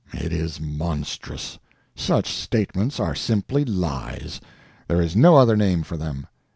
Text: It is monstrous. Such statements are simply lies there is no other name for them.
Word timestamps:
It 0.15 0.33
is 0.33 0.59
monstrous. 0.59 1.59
Such 1.95 2.33
statements 2.33 2.99
are 2.99 3.13
simply 3.13 3.63
lies 3.63 4.41
there 4.87 4.99
is 4.99 5.15
no 5.15 5.35
other 5.35 5.55
name 5.55 5.83
for 5.83 5.95
them. 5.95 6.25